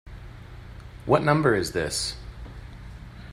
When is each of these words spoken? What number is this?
What 1.05 1.21
number 1.21 1.53
is 1.53 1.73
this? 1.73 2.15